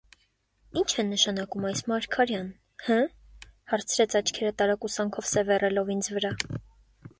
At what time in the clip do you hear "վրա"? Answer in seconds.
6.19-6.37